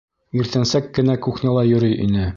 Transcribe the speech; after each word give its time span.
Иртәнсәк 0.43 0.89
кенә 0.97 1.19
кухняла 1.27 1.69
йөрөй 1.73 1.99
ине. 2.09 2.27